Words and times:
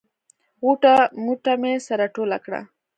غوټه 0.63 0.95
موټه 1.23 1.53
مې 1.61 1.73
سره 1.87 2.05
ټوله 2.15 2.37
کړه. 2.45 2.61